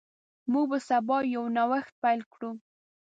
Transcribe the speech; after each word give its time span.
موږ 0.51 0.65
به 0.71 0.77
سبا 0.87 1.17
یو 1.35 1.43
نوښت 1.55 1.93
پیل 2.03 2.21
کړو. 2.33 2.51